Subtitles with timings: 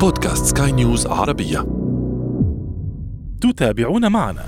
[0.00, 1.58] بودكاست سكاي نيوز عربية.
[3.40, 4.42] تتابعون معنا.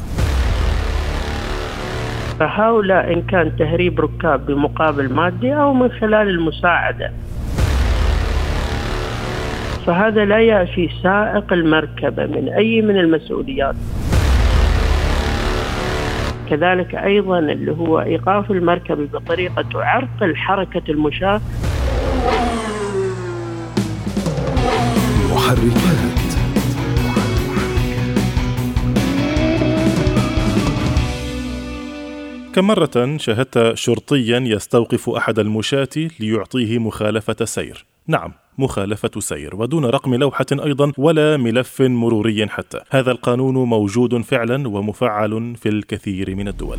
[2.38, 7.12] فهؤلاء إن كان تهريب ركاب بمقابل مادي أو من خلال المساعدة.
[9.86, 13.76] فهذا لا يعفي سائق المركبة من أي من المسؤوليات.
[16.50, 21.40] كذلك أيضا اللي هو إيقاف المركبة بطريقة تعرقل حركة المشاة
[25.50, 26.30] محركات
[32.54, 35.88] كم مرة شاهدت شرطيا يستوقف أحد المشاة
[36.20, 37.86] ليعطيه مخالفة سير.
[38.06, 42.80] نعم مخالفة سير ودون رقم لوحة أيضا ولا ملف مروري حتى.
[42.90, 46.78] هذا القانون موجود فعلا ومفعل في الكثير من الدول.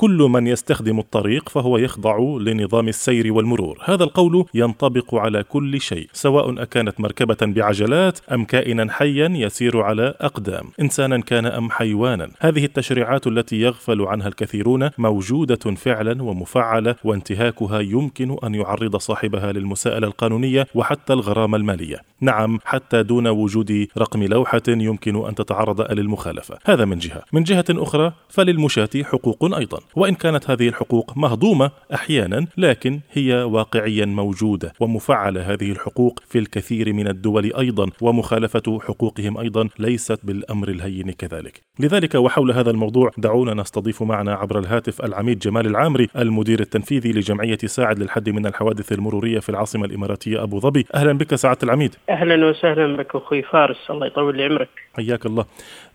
[0.00, 3.78] كل من يستخدم الطريق فهو يخضع لنظام السير والمرور.
[3.84, 10.14] هذا القول ينطبق على كل شيء سواء أكانت مركبة بعجلات أم كائنا حيا يسير على
[10.20, 12.30] أقدام إنسانا كان أم حيوانا.
[12.40, 20.06] هذه التشريعات التي يغفل عنها الكثيرون موجودة فعلا ومفعلة وانتهاكها يمكن أن يعرض صاحبها للمساءلة
[20.06, 21.96] القانونية وحتى الغرامة المالية.
[22.20, 26.58] نعم حتى دون وجود رقم لوحة يمكن أن تتعرض للمخالفة.
[26.64, 27.22] هذا من جهة.
[27.32, 29.80] من جهة أخرى فللمشاة حقوق أيضا.
[29.96, 36.92] وإن كانت هذه الحقوق مهضومة أحيانا لكن هي واقعيا موجودة ومفعلة هذه الحقوق في الكثير
[36.92, 41.60] من الدول أيضا ومخالفة حقوقهم أيضا ليست بالأمر الهين كذلك.
[41.80, 47.58] لذلك وحول هذا الموضوع دعونا نستضيف معنا عبر الهاتف العميد جمال العامري المدير التنفيذي لجمعية
[47.64, 50.86] ساعد للحد من الحوادث المرورية في العاصمة الإماراتية أبو ظبي.
[50.94, 51.94] أهلا بك سعادة العميد.
[52.10, 54.68] أهلا وسهلا بك أخوي فارس الله يطول عمرك.
[54.94, 55.44] حياك الله.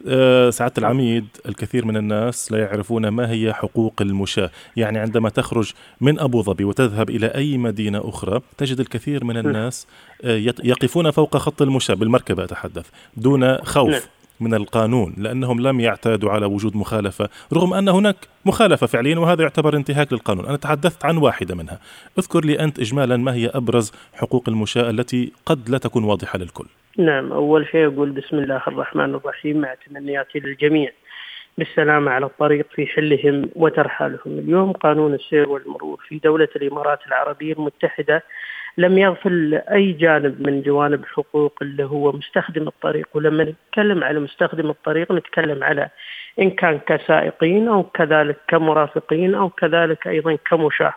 [0.07, 4.51] أه سعادة العميد الكثير من الناس لا يعرفون ما هي حقوق المشاة.
[4.75, 9.87] يعني عندما تخرج من أبو ظبي وتذهب إلى أي مدينة أخرى تجد الكثير من الناس
[10.23, 12.85] أه يقفون فوق خط المشاة بالمركبة أتحدث
[13.17, 14.07] دون خوف.
[14.39, 18.15] من القانون لأنهم لم يعتادوا على وجود مخالفة رغم أن هناك
[18.45, 20.45] مخالفة فعليا وهذا يعتبر انتهاك للقانون.
[20.45, 21.79] أنا تحدثت عن واحدة منها.
[22.19, 26.65] اذكر لي أنت اجمالا ما هي أبرز حقوق المشاة التي قد لا تكون واضحة للكل.
[26.97, 30.91] نعم أول شيء أقول بسم الله الرحمن الرحيم مع تمنياتي للجميع.
[31.57, 34.19] بالسلامة على الطريق في حلهم وترحالهم.
[34.39, 38.23] اليوم قانون السير والمرور في دولة الإمارات العربية المتحدة
[38.77, 43.07] لم يغفل أي جانب من جوانب الحقوق اللي هو مستخدم الطريق.
[43.13, 45.89] ولما نتكلم على مستخدم الطريق نتكلم على
[46.39, 50.93] إن كان كسائقين أو كذلك كمرافقين أو كذلك أيضا كمشاة.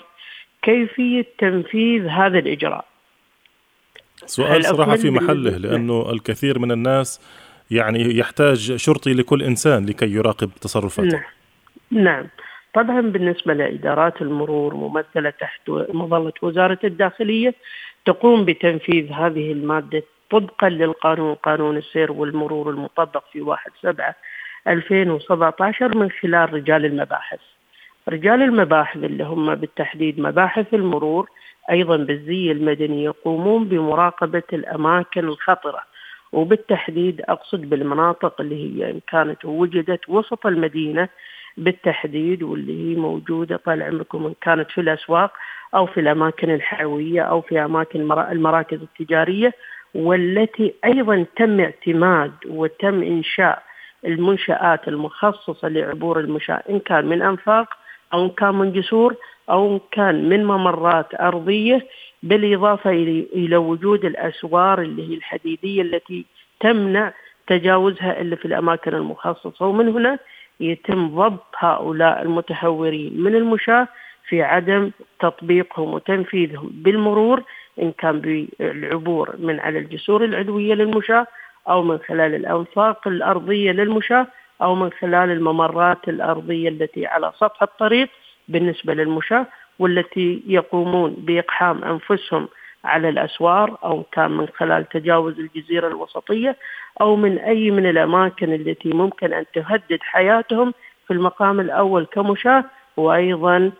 [0.62, 2.86] كيفية تنفيذ هذا الإجراء؟
[4.26, 7.22] سؤال صراحة في محله لأنه الكثير من الناس
[7.76, 11.18] يعني يحتاج شرطي لكل إنسان لكي يراقب تصرفاته.
[11.18, 12.04] نعم.
[12.04, 12.28] نعم.
[12.74, 17.54] طبعا بالنسبة لإدارات المرور ممثلة تحت مظلة وزارة الداخلية
[18.06, 24.16] تقوم بتنفيذ هذه المادة طبقا للقانون قانون السير والمرور المطبق في 1 7
[24.68, 27.40] 2017 من خلال رجال المباحث.
[28.10, 31.30] رجال المباحث اللي هم بالتحديد مباحث المرور
[31.72, 35.80] أيضا بالزي المدني يقومون بمراقبة الأماكن الخطرة.
[36.34, 41.10] وبالتحديد أقصد بالمناطق اللي هي إن كانت وجدت وسط المدينة
[41.58, 45.32] بالتحديد واللي هي موجودة طال عمركم إن كانت في الأسواق
[45.76, 49.54] أو في الأماكن الحيوية أو في أماكن المراكز التجارية
[49.96, 53.64] والتي أيضا تم اعتماد وتم إنشاء
[54.06, 57.68] المنشآت المخصصة لعبور المشاة إن كان من أنفاق
[58.14, 59.16] أو إن كان من جسور
[59.50, 61.88] أو إن كان من ممرات أرضية
[62.24, 62.90] بالإضافة
[63.34, 66.26] إلى وجود الأسوار اللي هي الحديدية التي
[66.60, 67.14] تمنع
[67.48, 69.66] تجاوزها إلا في الأماكن المخصصة.
[69.66, 70.20] ومن هنا
[70.60, 73.88] يتم ضبط هؤلاء المتهورين من المشاة
[74.28, 77.44] في عدم تطبيقهم وتنفيذهم بالمرور
[77.82, 81.28] إن كان بالعبور من على الجسور العلوية للمشاة
[81.70, 84.28] أو من خلال الأنفاق الأرضية للمشاة
[84.62, 88.10] أو من خلال الممرات الأرضية التي على سطح الطريق
[88.48, 89.48] بالنسبة للمشاة.
[89.80, 92.48] والتي يقومون بإقحام أنفسهم
[92.84, 96.58] على الأسوار أو كان من خلال تجاوز الجزيرة الوسطية
[97.02, 100.74] أو من أي من الأماكن التي ممكن أن تهدد حياتهم
[101.08, 102.66] في المقام الأول كمشاة.
[102.98, 103.72] وأيضا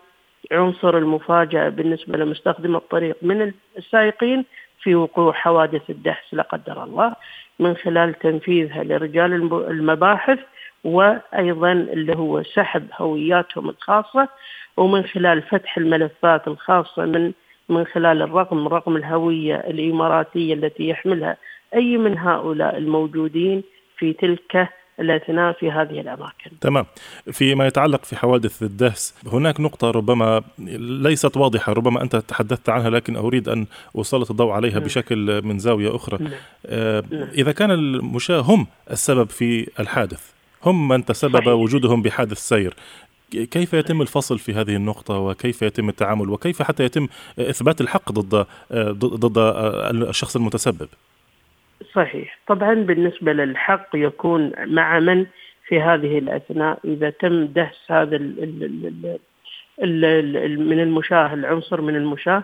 [0.52, 4.44] عنصر المفاجأة بالنسبة لمستخدم الطريق من السائقين
[4.82, 7.14] في وقوع حوادث الدهس لا قدر الله
[7.58, 9.32] من خلال تنفيذها لرجال
[9.70, 10.38] المباحث
[10.84, 14.28] وأيضا اللي هو سحب هوياتهم الخاصة
[14.76, 17.32] ومن خلال فتح الملفات الخاصة من
[17.68, 21.36] من خلال الرقم رقم الهوية الإماراتية التي يحملها
[21.74, 23.62] أي من هؤلاء الموجودين
[23.98, 24.68] في تلك
[25.00, 26.50] الأثناء في هذه الأماكن.
[26.60, 26.86] تمام.
[27.32, 30.42] فيما يتعلق في حوادث الدهس، هناك نقطة ربما
[31.02, 33.66] ليست واضحة، ربما أنت تحدثت عنها لكن أريد أن
[33.96, 34.82] أسلط الضوء عليها نعم.
[34.82, 36.18] بشكل من زاوية أخرى.
[36.24, 36.32] نعم.
[36.66, 37.28] آه نعم.
[37.34, 40.33] إذا كان المشاة هم السبب في الحادث،
[40.64, 41.48] هم من تسبب صحيح.
[41.48, 42.74] وجودهم بحادث سير،
[43.30, 47.08] كيف يتم الفصل في هذه النقطة؟ وكيف يتم التعامل؟ وكيف حتى يتم
[47.38, 48.46] إثبات الحق ضد
[49.04, 49.38] ضد
[50.08, 50.88] الشخص المتسبب؟
[51.94, 52.38] صحيح.
[52.46, 55.26] طبعا بالنسبة للحق يكون مع من
[55.68, 58.42] في هذه الأثناء؟ إذا تم دهس هذا ال
[59.82, 60.04] ال
[60.36, 62.42] ال من المشاه العنصر من المشاه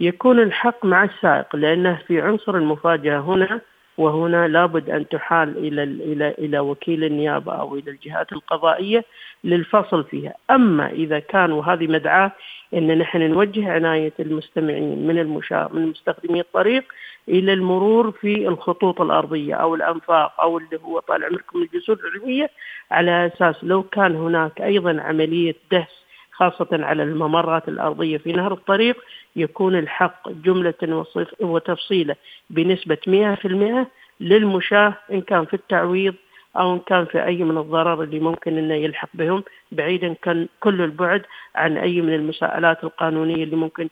[0.00, 3.60] يكون الحق مع السائق لأنه في عنصر المفاجأة هنا
[3.98, 9.04] وهنا لابد أن تحال إلى إلى إلى وكيل النيابة أو إلى الجهات القضائية
[9.44, 12.32] للفصل فيها، أما إذا كان وهذه مدعاة
[12.74, 16.84] إن نحن نوجه عناية المستمعين من المشاة من مستخدمي الطريق
[17.28, 22.50] إلى المرور في الخطوط الأرضية أو الأنفاق أو اللي هو طال عمركم الجسور العلويه
[22.90, 26.02] على أساس لو كان هناك أيضا عملية دهس
[26.32, 28.96] خاصة على الممرات الأرضية في نهر الطريق
[29.36, 31.04] يكون الحق جملة
[31.40, 32.16] وتفصيلة
[32.50, 33.86] بنسبة 100%
[34.20, 36.14] للمشاة إن كان في التعويض
[36.56, 40.82] أو إن كان في أي من الضرر اللي ممكن أنه يلحق بهم بعيدا كان كل
[40.82, 41.22] البعد
[41.54, 43.88] عن أي من المساءلات القانونية اللي ممكن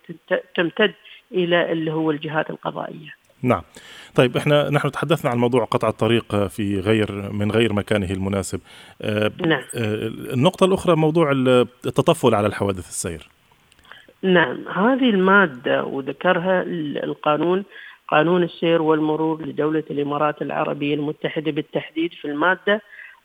[0.55, 0.93] تمتد
[1.31, 3.21] إلى اللي هو الجهات القضائية.
[3.43, 3.61] نعم.
[4.15, 8.59] طيب إحنا نحن تحدثنا عن موضوع قطع الطريق في غير من غير مكانه المناسب.
[9.01, 9.61] آه، نعم.
[9.75, 13.40] آه، النقطة الأخرى موضوع التطفل على الحوادث السير.
[14.23, 16.63] نعم هذه المادة وذكرها
[17.03, 17.63] القانون
[18.07, 22.81] قانون السير والمرور لدولة الإمارات العربية المتحدة بالتحديد في المادة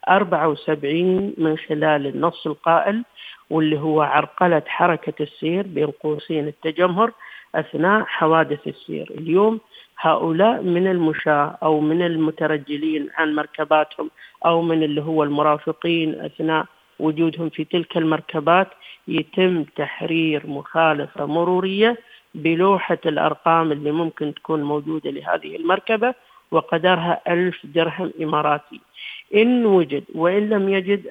[0.08, 3.04] 74 من خلال النص القائل
[3.50, 7.12] واللي هو عرقلة حركة السير بين قوسين التجمهر
[7.54, 9.10] أثناء حوادث السير.
[9.18, 9.60] اليوم
[10.00, 14.10] هؤلاء من المشاة أو من المترجلين عن مركباتهم
[14.46, 16.66] أو من اللي هو المرافقين أثناء
[17.00, 18.68] وجودهم في تلك المركبات
[19.08, 21.96] يتم تحرير مخالفة مرورية
[22.34, 26.14] بلوحة الأرقام اللي ممكن تكون موجودة لهذه المركبة
[26.50, 28.80] وقدرها ألف درهم إماراتي.
[29.34, 31.02] إن وجد وإن لم يجد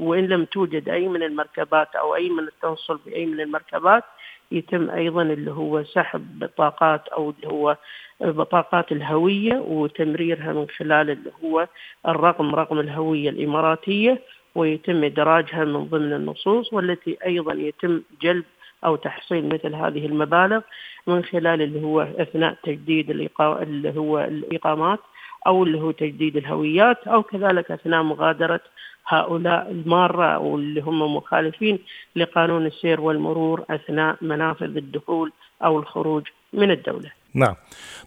[0.00, 4.04] وإن لم توجد أي من المركبات أو أي من التوصل بأي من المركبات
[4.52, 7.76] يتم أيضا اللي هو سحب بطاقات أو اللي هو
[8.20, 11.68] بطاقات الهوية وتمريرها من خلال اللي هو
[12.08, 14.22] الرقم رقم الهوية الإماراتية
[14.54, 18.44] ويتم إدراجها من ضمن النصوص والتي أيضا يتم جلب
[18.84, 20.60] أو تحصيل مثل هذه المبالغ
[21.06, 24.98] من خلال اللي هو أثناء تجديد اللي هو الإقامات
[25.46, 28.60] أو اللي هو تجديد الهويات أو كذلك أثناء مغادرة
[29.06, 31.78] هؤلاء المارة واللي هم مخالفين
[32.16, 35.32] لقانون السير والمرور أثناء منافذ الدخول
[35.64, 37.17] أو الخروج من الدولة.
[37.38, 37.54] نعم.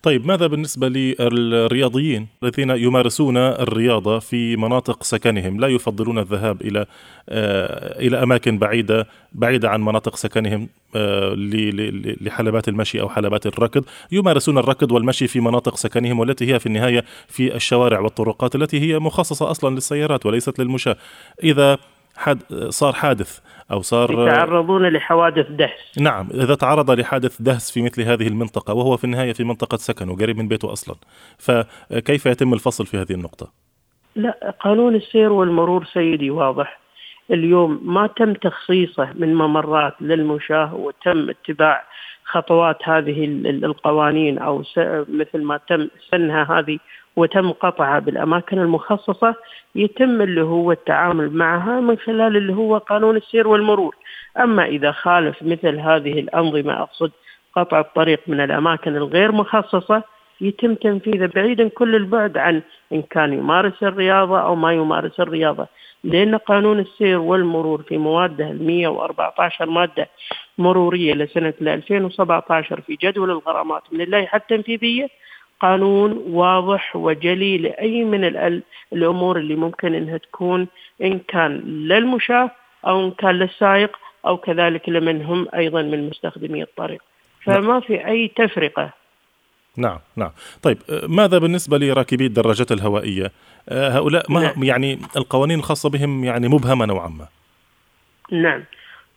[0.03, 6.85] طيب ماذا بالنسبة للرياضيين الذين يمارسون الرياضة في مناطق سكنهم؟ لا يفضلون الذهاب إلى
[7.29, 11.33] آه، إلى أماكن بعيدة بعيدة عن مناطق سكنهم آه،
[12.21, 13.83] لحلبات المشي أو حلبات الركض.
[14.11, 18.99] يمارسون الركض والمشي في مناطق سكنهم والتي هي في النهاية في الشوارع والطرقات التي هي
[18.99, 20.95] مخصصة أصلا للسيارات وليست للمشاة.
[21.43, 21.77] إذا
[22.17, 23.39] حد صار حادث
[23.71, 28.97] أو صار يتعرضون لحوادث دهس نعم إذا تعرض لحادث دهس في مثل هذه المنطقة وهو
[28.97, 30.95] في النهاية في منطقة سكن وقريب من بيته أصلا
[31.37, 33.51] فكيف يتم الفصل في هذه النقطة؟
[34.15, 36.79] لا قانون السير والمرور سيدي واضح
[37.31, 41.83] اليوم ما تم تخصيصه من ممرات للمشاة وتم اتباع
[42.23, 44.63] خطوات هذه القوانين أو
[45.09, 46.79] مثل ما تم سنها هذه
[47.15, 49.35] وتم قطعها بالأماكن المخصصة
[49.75, 53.95] يتم اللي هو التعامل معها من خلال اللي هو قانون السير والمرور،
[54.39, 57.11] أما إذا خالف مثل هذه الأنظمة أقصد
[57.55, 60.03] قطع الطريق من الأماكن الغير مخصصة
[60.41, 62.61] يتم تنفيذه بعيدا كل البعد عن
[62.93, 65.67] إن كان يمارس الرياضة أو ما يمارس الرياضة،
[66.03, 70.09] لأن قانون السير والمرور في مواده ال 114 مادة
[70.57, 75.07] مرورية لسنة 2017 في جدول الغرامات من اللائحة التنفيذية
[75.61, 78.23] قانون واضح وجلي لأي من
[78.93, 80.67] الأمور اللي ممكن إنها تكون
[81.01, 82.51] إن كان للمشاة
[82.87, 87.01] أو إن كان للسائق أو كذلك لمن هم أيضا من مستخدمي الطريق.
[87.43, 88.89] فما في أي تفرقة.
[89.77, 90.31] نعم نعم.
[90.63, 90.77] طيب
[91.09, 93.31] ماذا بالنسبة لراكبي الدراجات الهوائية؟
[93.69, 94.63] هؤلاء ما نعم.
[94.63, 97.27] يعني القوانين الخاصة بهم يعني مبهمة نوعا ما؟
[98.31, 98.63] نعم.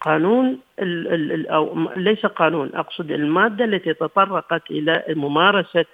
[0.00, 5.84] قانون ال ال أو ليس قانون أقصد المادة التي تطرقت إلى ممارسة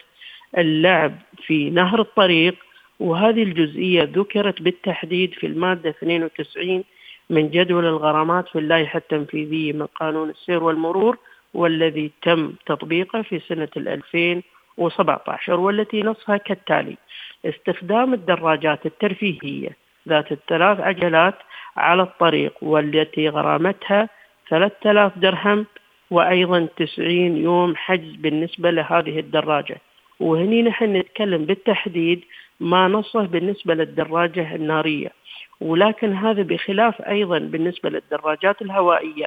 [0.59, 1.13] اللعب
[1.47, 2.55] في نهر الطريق
[3.01, 6.85] وهذه الجزئية ذكرت بالتحديد في المادة 92
[7.31, 11.19] من جدول الغرامات في اللائحة التنفيذية من قانون السير والمرور
[11.55, 16.97] والذي تم تطبيقه في سنة 2017 والتي نصها كالتالي
[17.45, 19.77] استخدام الدراجات الترفيهية
[20.09, 21.35] ذات الثلاث عجلات
[21.77, 24.09] على الطريق والتي غرامتها
[24.49, 25.67] 3000 درهم
[26.11, 29.77] وأيضا 90 يوم حجز بالنسبة لهذه الدراجة.
[30.21, 32.25] وهني نحن نتكلم بالتحديد
[32.61, 35.13] ما نصه بالنسبة للدراجة النارية.
[35.61, 39.27] ولكن هذا بخلاف أيضا بالنسبة للدراجات الهوائية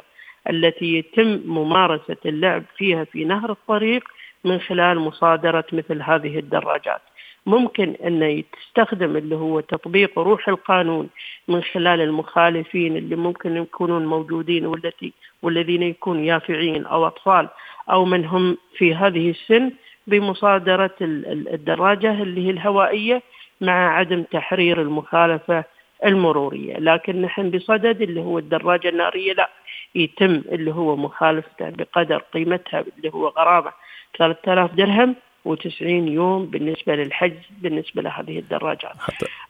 [0.49, 4.03] التي يتم ممارسة اللعب فيها في نهر الطريق
[4.43, 7.01] من خلال مصادرة مثل هذه الدراجات.
[7.45, 11.09] ممكن أن تستخدم اللي هو تطبيق روح القانون
[11.47, 17.49] من خلال المخالفين اللي ممكن يكونون موجودين والتي والذين يكون يافعين أو أطفال
[17.91, 19.71] أو من هم في هذه السن
[20.07, 23.21] بمصادرة الدراجة اللي هي الهوائية
[23.61, 25.63] مع عدم تحرير المخالفة
[26.05, 26.77] المرورية.
[26.77, 29.49] لكن نحن بصدد اللي هو الدراجة النارية لا
[29.95, 33.71] يتم اللي هو مخالفته بقدر قيمتها اللي هو غرامة
[34.17, 35.15] 3000 درهم
[35.47, 38.95] و90 يوم بالنسبة للحجز بالنسبة لهذه الدراجات.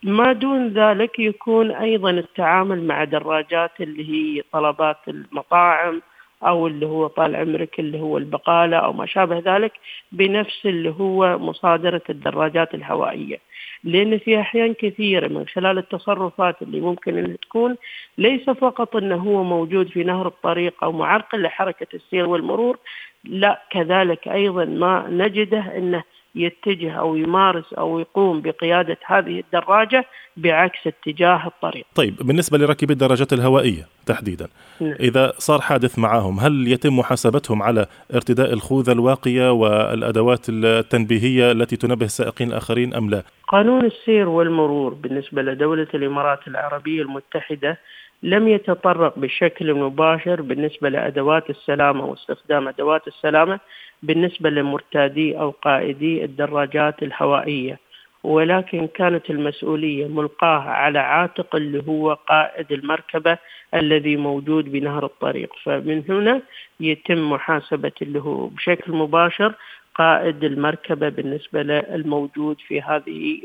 [0.02, 6.02] ما دون ذلك يكون أيضا التعامل مع دراجات اللي هي طلبات المطاعم
[6.48, 9.72] أو اللي هو طال عمرك اللي هو البقالة أو ما شابه ذلك
[10.12, 13.38] بنفس اللي هو مصادرة الدراجات الهوائية.
[13.84, 17.76] لأن في أحيان كثيرة من خلال التصرفات اللي ممكن ان تكون
[18.18, 22.78] ليس فقط إنه هو موجود في نهر الطريق أو معرقل لحركة السير والمرور
[23.24, 26.02] لا كذلك أيضا ما نجده إنه
[26.34, 30.04] يتجه أو يمارس أو يقوم بقيادة هذه الدراجة
[30.36, 31.86] بعكس اتجاه الطريق.
[31.94, 34.48] طيب بالنسبة لراكبي الدراجات الهوائية تحديدا
[34.80, 34.96] نعم.
[35.00, 42.06] إذا صار حادث معهم هل يتم محاسبتهم على ارتداء الخوذة الواقية والأدوات التنبيهية التي تنبه
[42.06, 47.78] السائقين الآخرين أم لا؟ قانون السير والمرور بالنسبة لدولة الإمارات العربية المتحدة
[48.22, 53.60] لم يتطرق بشكل مباشر بالنسبة لأدوات السلامة واستخدام أدوات السلامة
[54.02, 57.78] بالنسبة لمرتادي أو قائدي الدراجات الهوائية
[58.24, 63.38] ولكن كانت المسؤولية ملقاة على عاتق اللي هو قائد المركبة
[63.74, 65.50] الذي موجود بنهر الطريق.
[65.62, 66.42] فمن هنا
[66.80, 69.54] يتم محاسبة اللي هو بشكل مباشر
[69.94, 73.40] قائد المركبة بالنسبة للموجود في هذه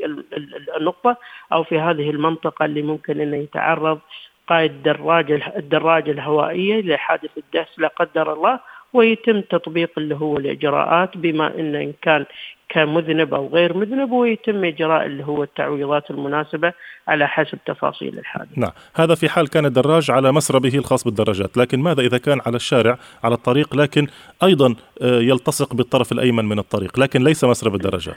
[0.76, 1.16] النقطة
[1.52, 3.98] أو في هذه المنطقة اللي ممكن أنه يتعرض
[4.46, 8.60] قائد الدراجة الدراجة الهوائية لحادث الدهس لا قدر الله
[8.92, 12.24] ويتم تطبيق اللي هو الإجراءات بما أن إن كان
[12.68, 16.72] كان مذنب أو غير مذنب ويتم إجراء اللي هو التعويضات المناسبة
[17.08, 18.70] على حسب تفاصيل الحادث نعم.
[18.94, 22.98] هذا في حال كان الدراج على مسربه الخاص بالدراجات لكن ماذا إذا كان على الشارع
[23.24, 24.06] على الطريق لكن
[24.42, 28.16] أيضا آه، يلتصق بالطرف الأيمن من الطريق لكن ليس مسرب الدراجات؟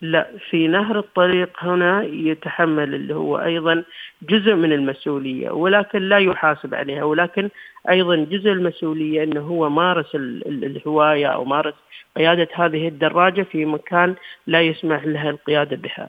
[0.00, 3.84] لا في نهر الطريق هنا يتحمل اللي هو أيضا
[4.22, 7.48] جزء من المسؤولية ولكن لا يحاسب عليها ولكن
[7.90, 11.74] أيضا جزء المسؤولية إنه هو مارس الهواية أو مارس
[12.16, 14.14] قيادة هذه الدراجة في مكان
[14.46, 16.08] لا يسمح لها القيادة بها.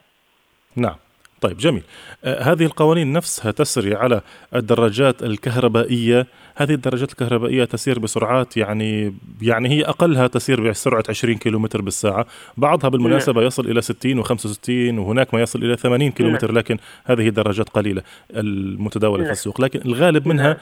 [0.75, 0.95] نعم.
[1.41, 1.83] طيب جميل.
[2.23, 4.21] آه هذه القوانين نفسها تسري على
[4.55, 6.27] الدراجات الكهربائية.
[6.55, 12.25] هذه الدراجات الكهربائية تسير بسرعات يعني يعني هي أقلها تسير بسرعة 20 كيلومتر بالساعة.
[12.57, 13.47] بعضها بالمناسبة نعم.
[13.47, 16.57] يصل إلى 60 و65 وهناك ما يصل إلى 80 كيلومتر نعم.
[16.57, 18.01] لكن هذه درجات قليلة
[18.31, 19.61] المتداولة في السوق.
[19.61, 20.57] لكن الغالب منها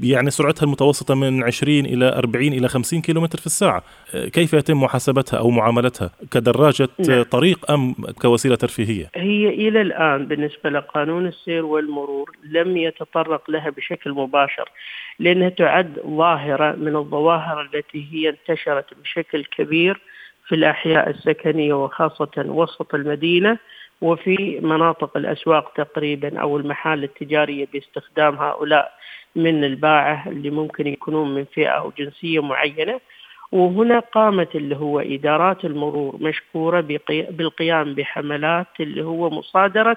[0.00, 3.82] يعني سرعتها المتوسطة من 20 إلى 40 إلى 50 كيلومتر في الساعة.
[4.12, 7.22] كيف يتم محاسبتها أو معاملتها؟ كدراجة نعم.
[7.22, 14.12] طريق أم كوسيلة ترفيهية؟ هي إلى الآن بالنسبة لقانون السير والمرور لم يتطرق لها بشكل
[14.12, 14.70] مباشر
[15.18, 20.00] لأنها تعد ظاهرة من الظواهر التي هي انتشرت بشكل كبير
[20.48, 23.58] في الأحياء السكنية وخاصة وسط المدينة
[24.00, 28.92] وفي مناطق الأسواق تقريبا أو المحال التجارية باستخدام هؤلاء.
[29.36, 33.00] من الباعة اللي ممكن يكونون من فئة أو جنسية معينة.
[33.54, 36.80] وهنا قامت اللي هو إدارات المرور مشكورة
[37.30, 39.96] بالقيام بحملات اللي هو مصادرة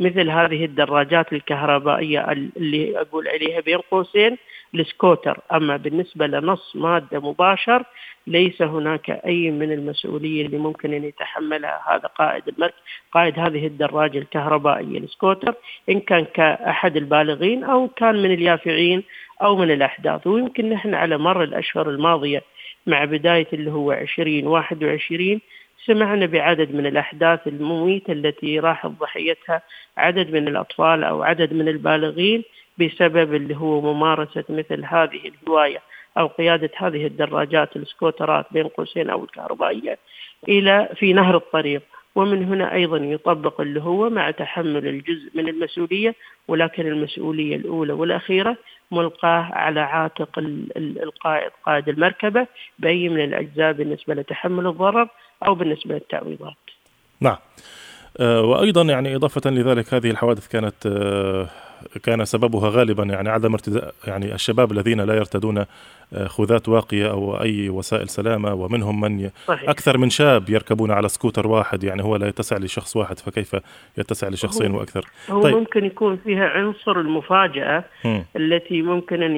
[0.00, 4.36] مثل هذه الدراجات الكهربائية اللي أقول عليها بين قوسين
[4.74, 5.38] السكوتر.
[5.52, 7.84] أما بالنسبة لنص مادة مباشر
[8.26, 12.74] ليس هناك أي من المسؤولية اللي ممكن أن يتحملها هذا قائد المركب
[13.12, 14.98] قائد هذه الدراجة الكهربائية.
[14.98, 15.54] السكوتر
[15.90, 19.02] إن كان كأحد البالغين أو كان من اليافعين
[19.42, 20.26] أو من الأحداث.
[20.26, 22.42] ويمكن نحن على مر الأشهر الماضية
[22.86, 25.40] مع بداية اللي هو 2021
[25.84, 29.62] سمعنا بعدد من الأحداث المميتة التي راح ضحيتها
[29.96, 32.42] عدد من الأطفال أو عدد من البالغين
[32.78, 35.82] بسبب اللي هو ممارسة مثل هذه الهواية
[36.18, 39.98] أو قيادة هذه الدراجات السكوترات بين قوسين أو الكهربائية
[40.48, 41.82] إلى في نهر الطريق.
[42.14, 46.14] ومن هنا أيضا يطبق اللي هو مع تحمل الجزء من المسؤولية
[46.48, 48.56] ولكن المسؤولية الأولى والأخيرة
[48.90, 50.38] ملقاه على عاتق
[50.76, 52.46] القائد قائد المركبة
[52.78, 55.08] بأي من الأجزاء بالنسبة لتحمل الضرر
[55.46, 56.56] أو بالنسبة للتعويضات.
[57.20, 57.36] نعم.
[58.20, 61.48] آه، وأيضا يعني إضافة لذلك هذه الحوادث كانت آه،
[62.02, 65.64] كان سببها غالبا يعني عدم ارتداء يعني الشباب الذين لا يرتدون
[66.12, 69.70] آه، خوذات واقية أو أي وسائل سلامة ومنهم من صحيح.
[69.70, 73.56] أكثر من شاب يركبون على سكوتر واحد يعني هو لا يتسع لشخص واحد فكيف
[73.98, 75.56] يتسع لشخصين هو وأكثر هو طيب.
[75.56, 78.20] ممكن يكون فيها عنصر المفاجأة م.
[78.36, 79.36] التي ممكن أن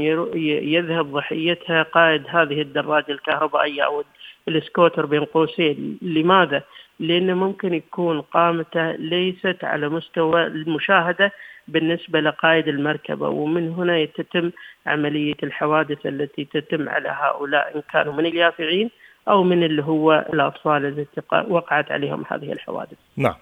[0.74, 4.04] يذهب ضحيتها قائد هذه الدراجة الكهربائية أو
[4.48, 6.62] السكوتر بين قوسين لماذا؟
[7.00, 11.32] لأنه ممكن يكون قامته ليست على مستوى المشاهدة
[11.68, 14.50] بالنسبة لقائد المركبة ومن هنا تتم
[14.86, 18.90] عملية الحوادث التي تتم على هؤلاء إن كانوا من اليافعين
[19.28, 22.96] أو من اللي هو الأطفال التي وقعت عليهم هذه الحوادث.
[23.16, 23.34] نعم.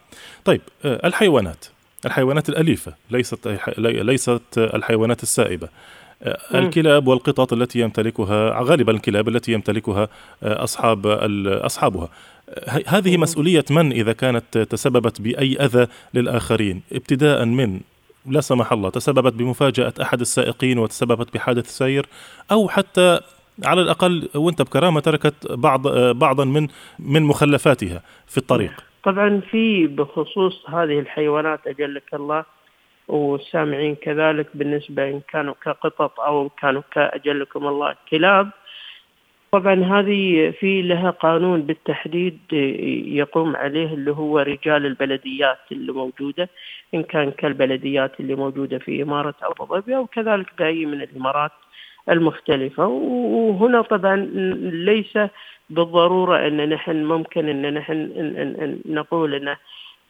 [0.44, 1.66] طيب آه، الحيوانات.
[2.06, 5.68] الحيوانات الأليفة ليست ليست الحيوانات السائبة.
[6.22, 10.08] آه، الكلاب والقطط التي يمتلكها غالبا الكلاب التي يمتلكها
[10.42, 11.06] آه، أصحاب
[11.46, 12.08] أصحابها.
[12.86, 17.80] هذه مسؤولية من إذا كانت تسببت بأي أذى للآخرين؟ ابتداء من
[18.28, 22.06] لا سمح الله تسببت بمفاجأة أحد السائقين وتسببت بحادث سير
[22.52, 23.20] أو حتى
[23.64, 28.84] على الأقل وأنت بكرامة تركت بعض بعضا من من مخلفاتها في الطريق.
[29.04, 32.44] طبعا في بخصوص هذه الحيوانات أجلك الله
[33.08, 38.50] والسامعين كذلك بالنسبة إن كانوا كقطط أو كانوا كأجلكم الله كلاب
[39.56, 42.38] طبعا هذه في لها قانون بالتحديد
[43.20, 46.48] يقوم عليه اللي هو رجال البلديات اللي موجودة
[46.94, 51.50] إن كان كالبلديات اللي موجودة في إمارة أبو ظبي أو كذلك بأي من الإمارات
[52.10, 52.86] المختلفة.
[52.86, 54.16] وهنا طبعا
[54.90, 55.18] ليس
[55.70, 57.98] بالضرورة أن نحن ممكن أن نحن
[58.86, 59.56] نقول أنه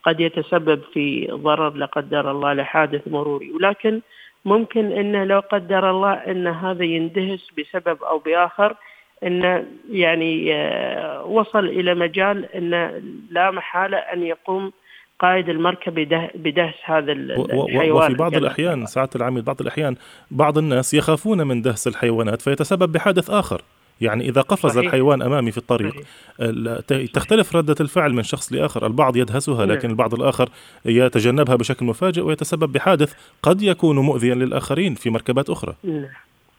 [0.02, 3.52] قد يتسبب في ضرر لا قدر الله لحادث مروري.
[3.52, 4.00] ولكن
[4.44, 8.76] ممكن أنه لو قدر الله أن هذا يندهس بسبب أو بآخر
[9.22, 14.72] انه يعني آه، وصل إلى مجال انه لا محالة أن يقوم
[15.18, 15.94] قائد المركب
[16.34, 19.96] بدهس هذا الحيوان وفي بعض الأحيان ساعه العميد بعض الأحيان
[20.30, 23.62] بعض الناس يخافون من دهس الحيوانات فيتسبب بحادث آخر
[24.00, 24.84] يعني إذا قفز صحيح.
[24.84, 27.06] الحيوان أمامي في الطريق صحيح.
[27.14, 29.76] تختلف ردة الفعل من شخص لآخر البعض يدهسها نعم.
[29.76, 30.48] لكن البعض الآخر
[30.84, 36.08] يتجنبها بشكل مفاجئ ويتسبب بحادث قد يكون مؤذيا للآخرين في مركبات أخرى نعم.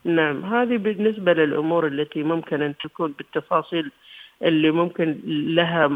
[0.04, 3.92] نعم هذه بالنسبة للأمور التي ممكن أن تكون بالتفاصيل
[4.42, 5.88] اللي ممكن لها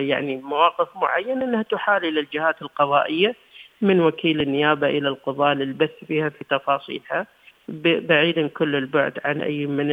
[0.00, 3.34] يعني مواقف معينة أنها تحال إلى الجهات القضائية
[3.80, 7.26] من وكيل النيابة إلى القضاء للبث فيها في تفاصيلها
[7.68, 9.90] بعيدا كل البعد عن أي من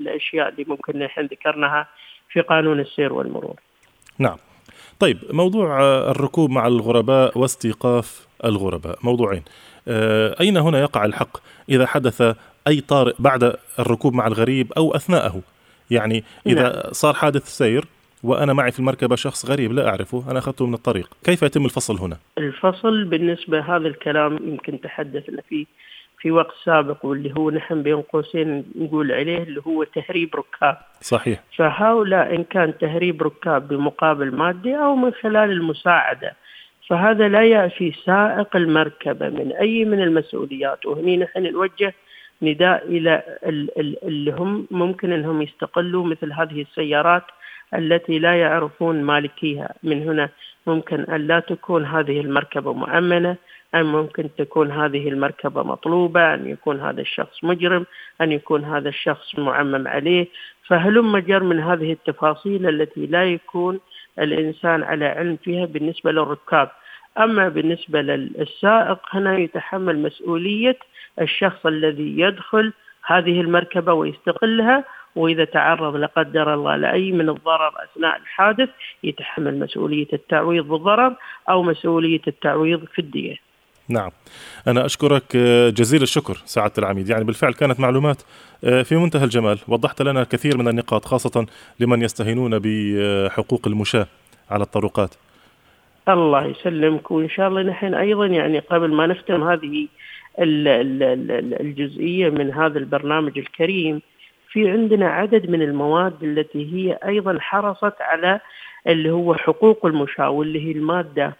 [0.00, 1.88] الأشياء اللي ممكن نحن ذكرناها
[2.28, 3.60] في قانون السير والمرور.
[4.18, 4.36] نعم.
[5.00, 5.80] طيب موضوع
[6.10, 8.98] الركوب مع الغرباء واستيقاف الغرباء.
[9.02, 9.42] موضوعين.
[9.88, 11.36] آه، أين هنا يقع الحق
[11.68, 12.36] إذا حدث
[12.68, 15.40] أي طارئ بعد الركوب مع الغريب أو أثناءه.
[15.90, 16.92] يعني إذا نعم.
[16.92, 17.84] صار حادث سير
[18.22, 21.08] وأنا معي في المركبة شخص غريب لا أعرفه أنا أخذته من الطريق.
[21.24, 25.66] كيف يتم الفصل هنا؟ الفصل بالنسبة هذا الكلام يمكن تحدثنا فيه
[26.18, 30.76] في وقت سابق واللي هو نحن بين قوسين نقول عليه اللي هو تهريب ركاب.
[31.00, 31.40] صحيح.
[31.56, 36.32] فهؤلاء إن كان تهريب ركاب بمقابل مادي أو من خلال المساعدة
[36.88, 40.86] فهذا لا يعفي سائق المركبة من أي من المسؤوليات.
[40.86, 41.94] وهني نحن نوجه
[42.42, 43.22] نداء إلى
[44.02, 47.22] اللي هم ممكن أنهم يستقلوا مثل هذه السيارات
[47.74, 49.74] التي لا يعرفون مالكيها.
[49.82, 50.28] من هنا
[50.66, 53.36] ممكن أن لا تكون هذه المركبة مؤمنة
[53.74, 57.86] أن ممكن تكون هذه المركبة مطلوبة أن يكون هذا الشخص مجرم
[58.20, 60.26] أن يكون هذا الشخص معمم عليه.
[60.66, 63.80] فهلم جر من هذه التفاصيل التي لا يكون
[64.18, 66.70] الإنسان على علم فيها بالنسبة للركاب.
[67.18, 70.78] أما بالنسبة للسائق هنا يتحمل مسؤولية
[71.20, 72.72] الشخص الذي يدخل
[73.06, 74.84] هذه المركبة ويستقلها
[75.16, 78.68] وإذا تعرض لا قدر الله لأي من الضرر أثناء الحادث
[79.02, 81.16] يتحمل مسؤولية التعويض بالضرر
[81.48, 83.36] أو مسؤولية التعويض في الدية.
[83.88, 84.10] نعم.
[84.66, 85.36] أنا أشكرك
[85.76, 87.08] جزيل الشكر سعادة العميد.
[87.08, 88.22] يعني بالفعل كانت معلومات
[88.64, 89.58] آه، في منتهى الجمال.
[89.68, 91.46] وضحت لنا الكثير من النقاط خاصة
[91.80, 94.06] لمن يستهينون بحقوق المشاة
[94.50, 95.14] على الطرقات
[96.08, 99.88] الله يسلمك وإن شاء الله نحن أيضا يعني قبل ما نختم هذه
[101.60, 104.02] الجزئية من هذا البرنامج الكريم
[104.48, 108.40] في عندنا عدد من المواد التي هي أيضا حرصت على
[108.86, 111.36] اللي هو حقوق المشاة واللي هي المادة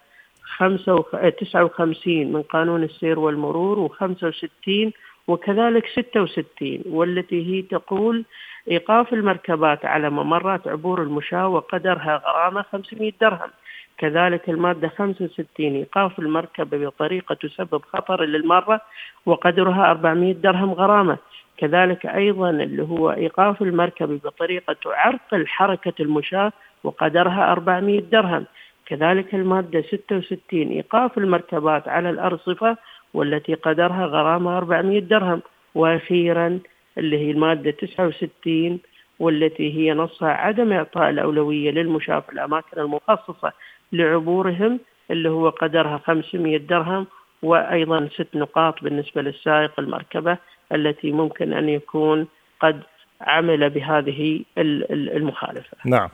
[0.59, 4.91] 59 من قانون السير والمرور و65
[5.27, 8.25] وكذلك 66 والتي هي تقول
[8.71, 13.49] إيقاف المركبات على ممرات عبور المشاة وقدرها غرامة 500 درهم.
[13.97, 18.81] كذلك المادة 65 إيقاف المركبة بطريقة تسبب خطر للمارة
[19.25, 21.17] وقدرها 400 درهم غرامة.
[21.57, 26.51] كذلك أيضا اللي هو إيقاف المركبة بطريقة تعرقل حركة المشاة
[26.83, 28.45] وقدرها 400 درهم.
[28.85, 32.77] كذلك المادة 66 إيقاف المركبات على الأرصفة
[33.13, 35.41] والتي قدرها غرامة 400 درهم.
[35.75, 36.59] وأخيرا
[36.97, 38.79] اللي هي المادة 69
[39.19, 43.51] والتي هي نصها عدم إعطاء الأولوية للمشاة في الأماكن المخصصة.
[43.93, 44.79] لعبورهم
[45.11, 47.07] اللي هو قدرها 500 درهم
[47.41, 50.37] وأيضا ست نقاط بالنسبة للسائق المركبة
[50.71, 52.27] التي ممكن أن يكون
[52.59, 52.81] قد
[53.21, 55.77] عمل بهذه المخالفة.
[55.85, 56.09] نعم.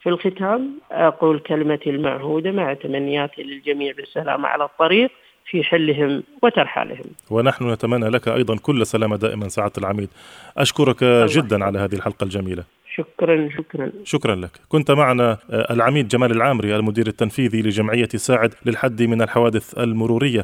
[0.00, 5.10] في الختام أقول كلمتي المعهودة مع تمنياتي للجميع بالسلامة على الطريق
[5.46, 7.04] في حلهم وترحالهم.
[7.30, 10.08] ونحن نتمنى لك أيضا كل سلامة دائما سعادة العميد.
[10.56, 12.64] أشكرك جدا على هذه الحلقة الجميلة.
[12.96, 13.92] شكرا شكرا.
[14.04, 14.50] شكرا لك.
[14.68, 20.42] كنت معنا آه، العميد جمال العامري المدير التنفيذي لجمعية ساعد للحد من الحوادث المرورية.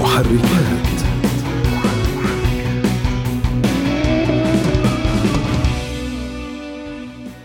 [0.00, 0.95] محركات.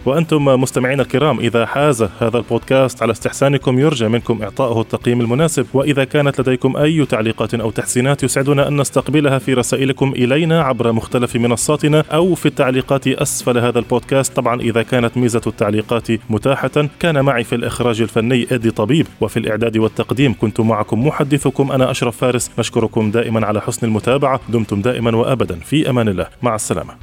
[0.06, 5.66] وأنتم مستمعينا الكرام إذا حاز هذا البودكاست على استحسانكم يرجى منكم إعطائه التقييم المناسب.
[5.74, 11.36] وإذا كانت لديكم أي تعليقات أو تحسينات يسعدنا أن نستقبلها في رسائلكم إلينا عبر مختلف
[11.36, 14.36] منصاتنا أو في التعليقات أسفل هذا البودكاست.
[14.36, 19.08] طبعا إذا كانت ميزة التعليقات متاحة كان معي في الإخراج الفني إدي طبيب.
[19.22, 22.52] وفي الإعداد والتقديم كنت معكم محدثكم أنا أشرف فارس.
[22.60, 24.40] نشكركم دائما على حسن المتابعة.
[24.50, 25.56] دمتم دائما وأبدا.
[25.56, 26.28] في أمان الله.
[26.42, 26.94] مع السلامة.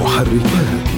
[0.00, 0.93] محركات.